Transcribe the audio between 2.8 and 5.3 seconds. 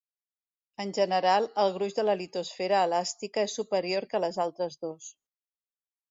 elàstica és superior que les altres dos.